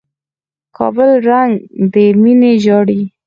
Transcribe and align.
کابل 0.77 1.09
ړنګ 1.27 1.51
دى 1.93 2.05
ميني 2.21 2.53
ژاړي 2.63 3.01